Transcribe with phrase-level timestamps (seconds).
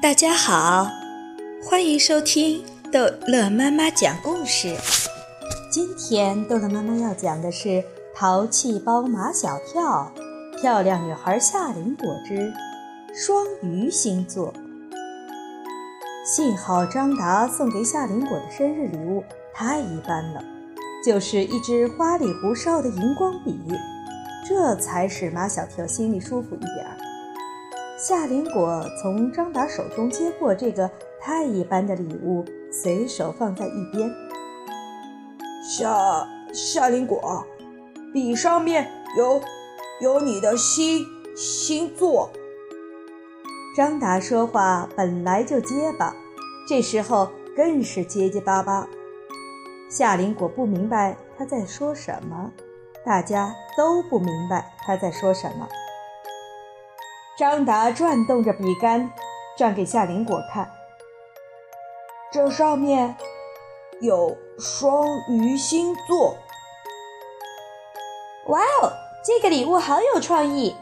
[0.00, 0.88] 大家好，
[1.60, 4.76] 欢迎收听逗乐妈妈讲故事。
[5.72, 7.68] 今天逗乐妈妈要讲的是
[8.14, 10.12] 《淘气包马小跳》，
[10.60, 12.52] 漂亮女孩夏林果之
[13.12, 14.54] 双鱼星座。
[16.24, 20.40] 幸好张达送给夏林果的生日礼物太一般了，
[21.04, 23.58] 就是一支花里胡哨的荧光笔，
[24.48, 27.07] 这才使马小跳心里舒服一点儿。
[27.98, 30.88] 夏林果从张达手中接过这个
[31.20, 34.08] 太一般的礼物，随手放在一边。
[35.68, 37.44] 夏夏林果，
[38.14, 39.42] 笔上面有
[40.00, 41.04] 有你的星
[41.36, 42.30] 星座。
[43.76, 46.14] 张达说话本来就结巴，
[46.68, 48.86] 这时候更是结结巴巴。
[49.90, 52.52] 夏林果不明白他在说什么，
[53.04, 55.66] 大家都不明白他在说什么。
[57.38, 59.12] 张达转动着笔杆，
[59.56, 60.68] 转给夏林果看。
[62.32, 63.14] 这上面
[64.00, 66.36] 有双鱼星座。
[68.48, 68.90] 哇哦，
[69.24, 70.74] 这个礼物好有创意！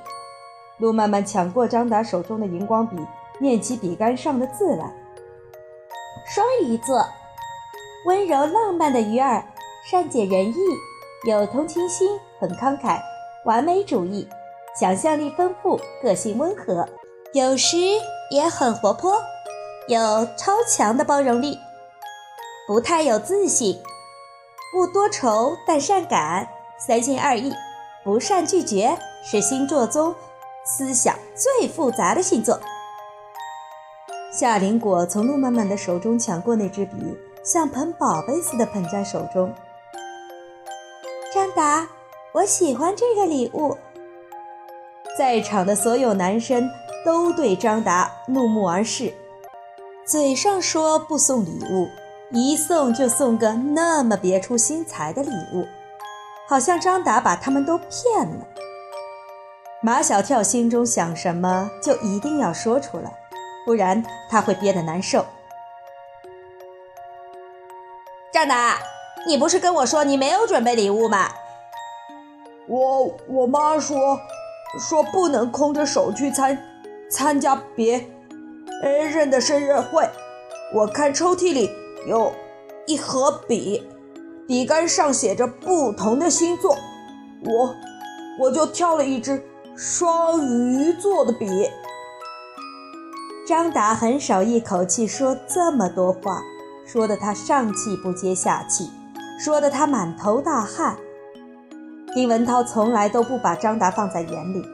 [0.79, 2.97] 路曼曼抢过张达手中的荧光笔，
[3.39, 4.91] 念起笔杆上的字来。
[6.25, 7.07] 双鱼座，
[8.07, 9.45] 温柔浪漫的鱼儿，
[9.85, 10.57] 善解人意，
[11.29, 12.99] 有同情心，很慷慨，
[13.45, 14.27] 完美主义。
[14.79, 16.87] 想象力丰富，个性温和，
[17.33, 17.79] 有时
[18.31, 19.15] 也很活泼，
[19.89, 19.99] 有
[20.37, 21.59] 超强的包容力，
[22.67, 23.81] 不太有自信，
[24.75, 26.47] 不多愁但善感，
[26.79, 27.51] 三心二意，
[28.05, 30.15] 不善拒绝，是星座中
[30.67, 32.61] 思想最复杂的星座。
[34.31, 39.51] 夏林果从陆曼曼的手中抢过那支笔，像捧宝贝似的捧在手中。
[41.33, 41.89] 张达，
[42.33, 43.79] 我喜欢这个礼物。
[45.17, 46.71] 在场的所有男生
[47.03, 49.15] 都对张达怒目而视，
[50.05, 51.89] 嘴上说不送礼物，
[52.33, 55.67] 一送就送个那么别出心裁的礼物，
[56.47, 58.47] 好像张达把他们都骗了。
[59.81, 63.11] 马小跳心中想什么，就一定要说出来，
[63.65, 65.25] 不然他会憋得难受。
[68.33, 68.79] 张达，
[69.27, 71.31] 你不是跟我说你没有准备礼物吗？
[72.69, 74.21] 我我妈说。
[74.79, 76.59] 说不能空着手去参
[77.11, 78.07] 参加别
[78.83, 80.09] 人的生日会。
[80.75, 81.71] 我看抽屉里
[82.07, 82.33] 有
[82.87, 83.87] 一盒笔，
[84.47, 86.77] 笔杆上写着不同的星座，
[87.45, 87.75] 我
[88.41, 89.43] 我就挑了一支
[89.77, 91.47] 双鱼座的笔。
[93.49, 96.43] 张达很少一口气说这么多话，
[96.85, 98.91] 说的他上气不接下气，
[99.39, 100.99] 说的他满头大汗。
[102.17, 104.67] 丁文涛从来都不把张达放在眼里，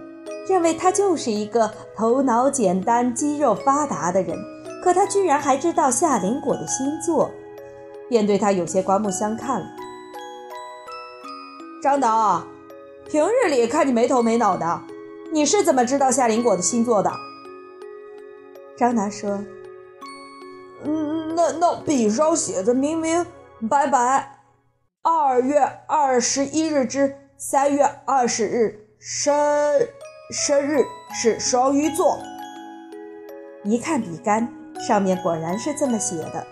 [0.49, 4.39] 认为他就是一个头脑简单、肌肉发达的人。
[4.81, 7.29] 可他居然还知道夏林果的星座，
[8.09, 9.67] 便对他有些刮目相看了。
[11.83, 12.47] 张达，
[13.11, 14.81] 平日里看你没头没脑的，
[15.33, 17.11] 你是怎么知道夏林果的星座的？
[18.77, 19.43] 张达说
[20.87, 23.27] ：“嗯，那那笔上写的明明
[23.69, 24.39] 白白，
[25.03, 25.59] 二月
[25.89, 29.35] 二十一日之。”三月二十日生
[30.31, 32.17] 生日是双鱼座。
[33.65, 34.49] 一看笔杆
[34.87, 36.47] 上面果然是这么写的，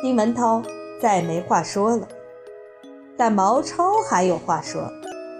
[0.00, 0.62] 丁文涛
[1.02, 2.06] 再没话说了。
[3.16, 4.88] 但毛超还有话说，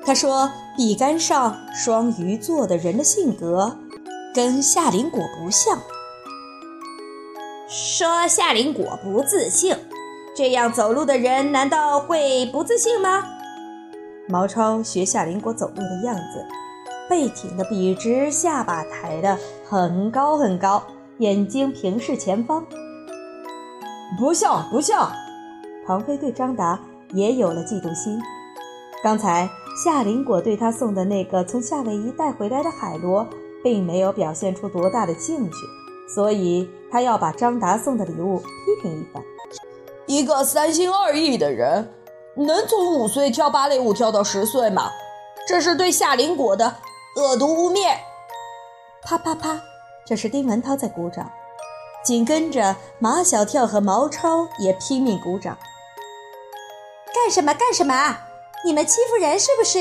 [0.05, 3.79] 他说笔杆上双鱼座的人的性格
[4.35, 5.79] 跟夏林果不像，
[7.69, 9.77] 说夏林果不自信，
[10.35, 13.38] 这样走路的人难道会不自信吗？
[14.31, 16.45] 毛超学夏林果走路的样子，
[17.09, 20.83] 背挺得笔直，下巴抬得很高很高，
[21.19, 22.63] 眼睛平视前方。
[24.19, 25.11] 不像不像。
[25.87, 26.79] 唐飞对张达
[27.15, 28.21] 也有了嫉妒心。
[29.03, 29.49] 刚才
[29.83, 33.27] 夏林果对他送的那个从夏威夷带回来的海螺，
[33.65, 35.57] 并没有表现出多大的兴趣，
[36.15, 39.23] 所以他要把张达送的礼物批评一番。
[40.07, 41.89] 一个三心二意的人。
[42.45, 44.91] 能从五岁跳芭蕾舞跳到十岁吗？
[45.47, 46.77] 这是对夏林果的
[47.17, 47.97] 恶毒污蔑！
[49.03, 49.61] 啪啪啪，
[50.07, 51.31] 这是丁文涛在鼓掌，
[52.05, 55.57] 紧跟着马小跳和毛超也拼命鼓掌。
[57.15, 58.19] 干什么干什么？
[58.65, 59.79] 你们欺负人是不是？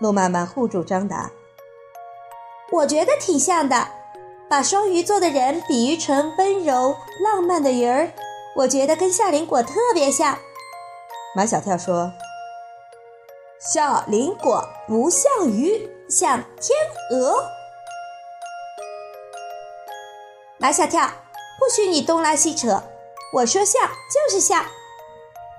[0.00, 1.30] 陆曼曼护住张达。
[2.70, 3.88] 我觉得挺像的，
[4.48, 8.10] 把双鱼座的人比喻成温柔浪漫的鱼儿，
[8.56, 10.38] 我觉得跟夏林果特别像。
[11.38, 12.12] 马小跳说
[13.62, 16.76] ：“小林果不像鱼，像天
[17.12, 17.44] 鹅。”
[20.58, 22.82] 马小跳，不许你东拉西扯。
[23.34, 24.64] 我说像就是像。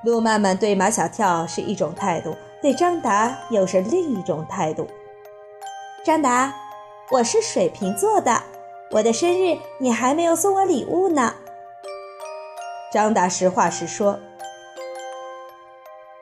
[0.04, 4.86] 路曼曼对马小跳是一种态度，对张达又是另一种态度。
[6.04, 6.54] 张达，
[7.10, 8.44] 我是水瓶座的，
[8.92, 11.36] 我的生日你还没有送我礼物呢。
[12.92, 14.20] 张达实话实说：“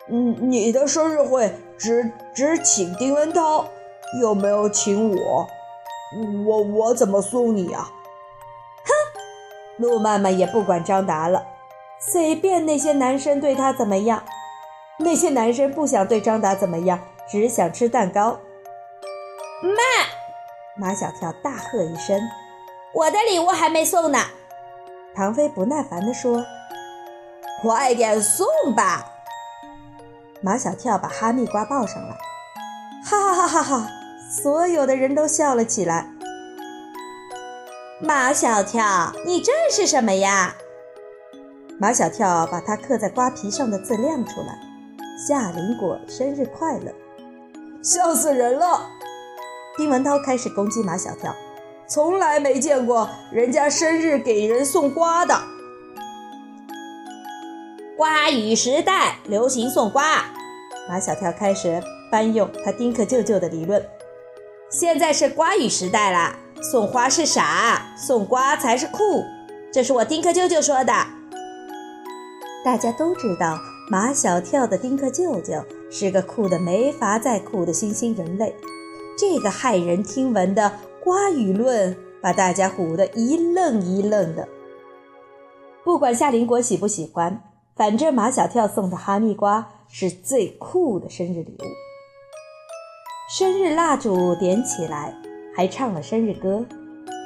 [0.09, 3.65] 嗯，你的生日会只只请丁文涛，
[4.21, 5.48] 又没有请我？
[6.45, 7.92] 我我怎么送你啊？”
[8.86, 8.92] 哼，
[9.77, 11.45] 陆曼曼也不管张达了。
[12.00, 14.24] 随便那些男生对他怎么样，
[15.00, 18.39] 那些男生不想对张达怎么样，只想吃蛋糕。
[19.62, 20.80] 妈！
[20.80, 22.21] 马小跳大喝一声
[22.94, 24.19] ：“我的礼物还没送呢！”
[25.15, 26.45] 唐飞不耐烦地说
[27.62, 28.45] ：“快点送
[28.75, 29.13] 吧！”
[30.41, 32.17] 马小跳把哈密瓜抱上来，
[33.03, 33.91] 哈哈哈哈哈！
[34.29, 36.07] 所有的人都笑了起来。
[37.99, 40.55] 马小跳，你这是什么呀？
[41.79, 44.59] 马小跳把他刻在瓜皮上的字亮出来
[45.27, 46.93] ：“夏林果生日快乐！”
[47.81, 48.87] 笑死人了！
[49.75, 51.35] 丁文涛开始攻击马小跳
[51.89, 55.35] ：“从来没见过人家生日给人送瓜的。”
[57.97, 60.23] 瓜语时代流行送瓜，
[60.88, 63.83] 马小跳开始搬用他丁克舅舅的理论
[64.69, 69.23] ：“现在是瓜语时代啦，送花是傻，送瓜才是酷。”
[69.73, 70.94] 这是我丁克舅舅说的。
[72.63, 73.57] 大家都知道，
[73.89, 78.55] 马小跳的丁克舅舅是个酷的没法再酷的新兴人类。
[79.17, 80.71] 这个骇人听闻的
[81.03, 84.47] 瓜语论，把大家唬得一愣一愣的。
[85.83, 87.41] 不管夏林果喜不喜欢，
[87.77, 91.63] 反正马小跳送的哈密瓜是最酷的生日礼物。
[93.29, 95.13] 生日蜡烛点起来，
[95.56, 96.65] 还唱了生日歌。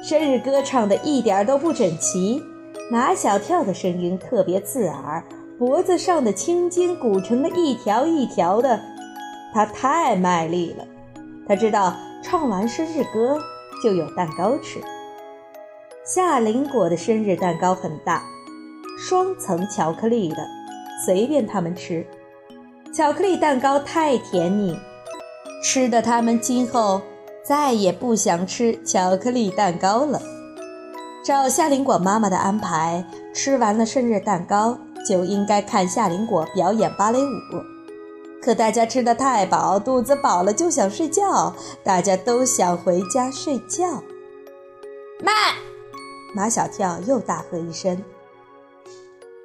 [0.04, 2.42] 生日歌唱的一点都不整齐。
[2.90, 5.24] 马小跳的声音特别刺耳，
[5.58, 8.78] 脖子上的青筋鼓成了一条一条的，
[9.54, 10.84] 他太卖力了。
[11.48, 13.38] 他知道唱完生日歌
[13.82, 14.80] 就有蛋糕吃。
[16.04, 18.22] 夏林果的生日蛋糕很大，
[18.98, 20.46] 双层巧克力的，
[21.04, 22.06] 随便他们吃。
[22.94, 24.78] 巧克力蛋糕太甜腻，
[25.64, 27.00] 吃的他们今后
[27.44, 30.20] 再也不想吃巧克力蛋糕了。
[31.24, 33.04] 照夏林果妈妈的安排，
[33.34, 34.76] 吃完了生日蛋糕
[35.08, 37.28] 就应该看夏林果表演芭蕾舞。
[38.42, 41.54] 可大家吃的太饱，肚子饱了就想睡觉，
[41.84, 44.02] 大家都想回家睡觉。
[45.22, 45.32] 慢！
[46.34, 48.02] 马小跳又大喝一声：“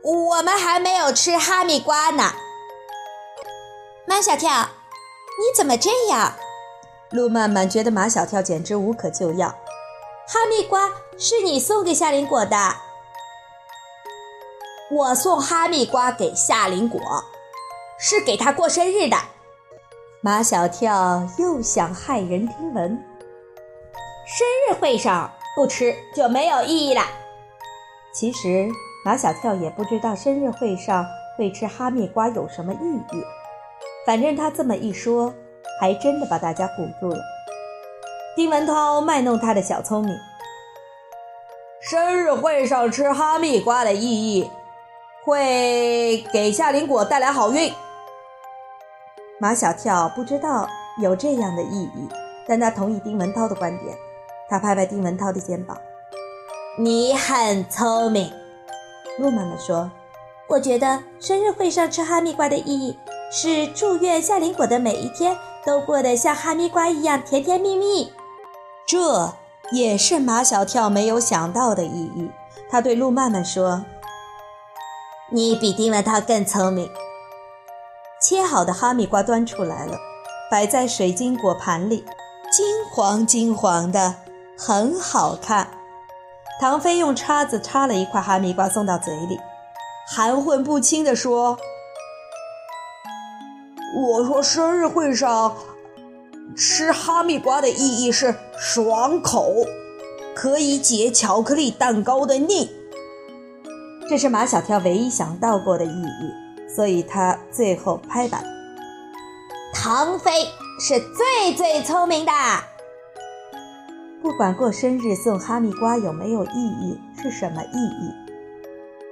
[0.08, 2.34] 我们还没有吃哈密瓜呢！”
[4.08, 4.70] 马小跳，
[5.38, 6.34] 你怎么这样？
[7.12, 9.50] 陆曼曼觉得马小跳简直无可救药。
[10.28, 12.76] 哈密瓜是你送给夏林果的，
[14.92, 17.02] 我送哈密瓜给夏林果，
[18.00, 19.18] 是给他过生日的。
[20.22, 22.90] 马小跳又想骇人听闻，
[24.26, 27.02] 生日会上不吃就没有意义了。
[28.14, 28.70] 其实
[29.08, 31.08] 马小跳也不知道生日会上
[31.38, 33.24] 会吃哈密瓜有什么意义，
[34.06, 35.34] 反正他这么一说，
[35.80, 37.20] 还真的把大家唬住了。
[38.36, 40.14] 丁文涛卖弄他的小聪明。
[41.80, 44.02] 生日会上吃哈密瓜的意
[44.36, 44.52] 义，
[45.24, 47.72] 会给夏林果带来好运。
[49.40, 50.68] 马小跳不知道
[51.02, 52.10] 有这样的意义，
[52.46, 53.98] 但他同意丁文涛的观点。
[54.50, 55.78] 他拍拍丁文涛的肩膀
[56.78, 58.30] ：“你很聪明。”
[59.18, 59.90] 陆妈妈说
[60.48, 62.98] ：“我觉得生日会上吃哈密瓜的意义
[63.32, 68.14] 是祝愿夏林果的每一天都过得像哈密瓜一样甜甜蜜蜜。”
[68.88, 69.34] 这
[69.72, 72.32] 也是马小跳没有想到的意义。
[72.70, 73.86] 他对陆曼曼说
[75.32, 76.90] ：“你比丁文涛更聪明。”
[78.22, 79.98] 切好的哈密瓜端出来了，
[80.50, 82.06] 摆在水晶果盘里，
[82.52, 84.16] 金黄金黄的，
[84.58, 85.77] 很好看。
[86.60, 89.40] 唐飞用叉子插了一块哈密瓜送到嘴里，
[90.08, 91.58] 含混不清地说
[93.96, 95.56] ：“我说生日会上。”
[96.56, 99.54] 吃哈密瓜的意义是爽口，
[100.34, 102.72] 可以解巧克力蛋糕的腻。
[104.10, 106.34] 这是马小跳唯一想到过的意义，
[106.74, 108.44] 所以他最后拍板：
[109.74, 110.46] 唐飞
[110.80, 112.32] 是最最聪明的。
[114.28, 118.14] 不管过生日送哈密瓜有没有意义，是什么意义？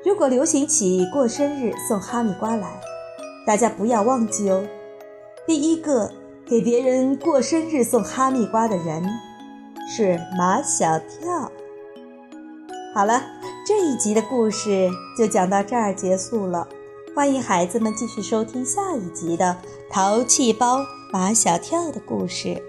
[0.03, 2.81] 如果流行起过生日送哈密瓜来，
[3.47, 4.61] 大家不要忘记哦。
[5.47, 6.11] 第一个。
[6.45, 9.03] 给别人过生日送哈密瓜的人
[9.89, 11.51] 是马小跳。
[12.93, 13.19] 好了，
[13.65, 16.67] 这一集的故事就讲到这儿结束了，
[17.15, 19.57] 欢迎孩子们继续收听下一集的
[19.91, 22.61] 《淘气包马小跳》的故事。